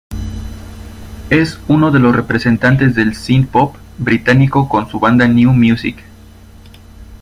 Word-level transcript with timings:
Es 1.29 1.59
uno 1.67 1.91
de 1.91 1.99
los 1.99 2.15
representantes 2.15 2.95
del 2.95 3.13
synthpop 3.13 3.75
británico 3.99 4.67
con 4.67 4.89
su 4.89 4.99
banda 4.99 5.27
New 5.27 5.51
Musik. 5.53 5.99